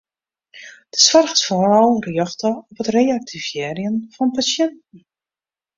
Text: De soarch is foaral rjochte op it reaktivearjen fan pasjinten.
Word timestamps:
De 0.93 0.99
soarch 1.07 1.35
is 1.37 1.43
foaral 1.49 1.93
rjochte 2.07 2.49
op 2.71 2.77
it 2.81 2.89
reaktivearjen 2.95 3.95
fan 4.13 4.29
pasjinten. 4.35 4.97